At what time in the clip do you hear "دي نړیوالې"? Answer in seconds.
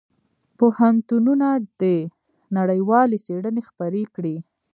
1.79-3.17